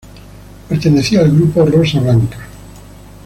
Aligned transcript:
Pertenecía 0.67 1.19
al 1.21 1.29
grupo 1.31 1.63
Rosa 1.63 1.99
Blanca. 1.99 2.39